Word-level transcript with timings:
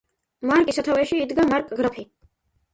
მარკის 0.51 0.79
სათავეში 0.81 1.21
იდგა 1.27 1.47
მარკგრაფი. 1.53 2.09